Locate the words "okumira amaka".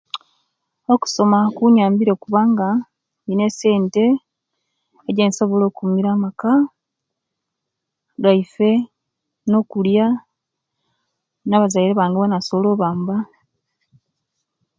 5.67-6.51